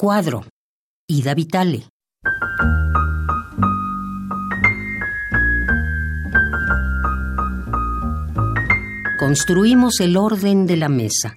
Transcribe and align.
Cuadro. 0.00 0.44
Ida 1.08 1.34
Vitale. 1.34 1.88
Construimos 9.18 9.98
el 9.98 10.16
orden 10.16 10.68
de 10.68 10.76
la 10.76 10.88
mesa, 10.88 11.34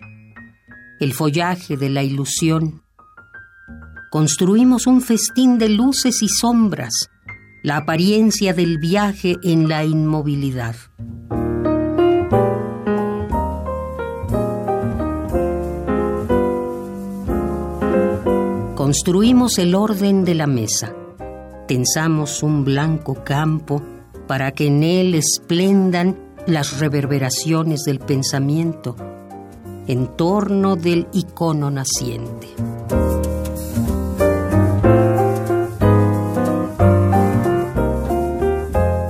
el 1.00 1.13
follaje 1.13 1.76
de 1.76 1.89
la 1.89 2.04
ilusión. 2.04 2.84
Construimos 4.12 4.86
un 4.86 5.02
festín 5.02 5.57
de 5.57 5.70
luces 5.70 6.21
y 6.21 6.30
sombras, 6.30 7.09
la 7.64 7.78
apariencia 7.78 8.54
del 8.54 8.78
viaje 8.78 9.38
en 9.41 9.70
la 9.70 9.86
inmovilidad. 9.86 10.75
Construimos 18.92 19.58
el 19.58 19.73
orden 19.73 20.26
de 20.26 20.36
la 20.36 20.48
mesa. 20.48 20.94
Tensamos 21.66 22.44
un 22.44 22.66
blanco 22.66 23.23
campo 23.23 23.82
para 24.27 24.52
que 24.52 24.68
en 24.68 24.84
él 24.84 25.16
esplendan 25.16 26.20
las 26.45 26.77
reverberaciones 26.77 27.84
del 27.85 27.99
pensamiento 27.99 28.98
en 29.88 30.08
torno 30.18 30.76
del 30.76 31.08
icono 31.13 31.72
naciente. 31.72 32.49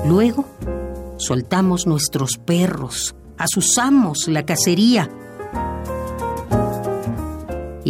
Luego 0.05 0.45
soltamos 1.17 1.88
nuestros 1.88 2.38
perros, 2.38 3.16
asusamos 3.36 4.27
la 4.27 4.45
cacería 4.45 5.09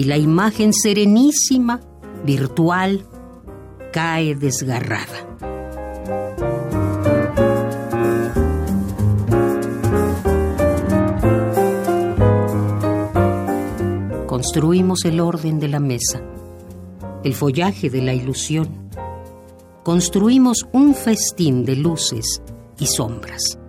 y 0.02 0.06
la 0.06 0.18
imagen 0.18 0.74
serenísima, 0.74 1.80
virtual, 2.26 3.06
cae 3.94 4.34
desgarrada. 4.34 5.06
Construimos 14.26 15.06
el 15.06 15.20
orden 15.20 15.60
de 15.60 15.68
la 15.68 15.80
mesa, 15.80 16.20
el 17.24 17.36
follaje 17.36 17.92
de 17.92 18.02
la 18.02 18.16
ilusión. 18.16 18.90
Construimos 19.84 20.66
un 20.74 20.96
festín 20.96 21.64
de 21.64 21.76
luces 21.76 22.42
y 22.80 22.88
sombras. 22.88 23.61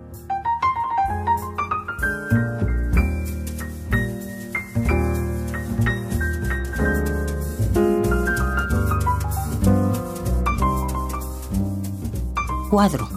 Cuadro. 12.73 13.07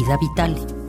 Ida 0.00 0.16
Vitale. 0.16 0.81